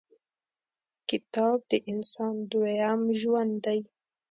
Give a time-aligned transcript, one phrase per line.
[1.09, 3.79] •کتاب، د انسان دویم ژوند دی.